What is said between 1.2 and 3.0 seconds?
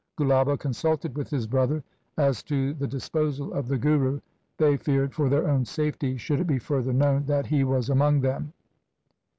his brother as to the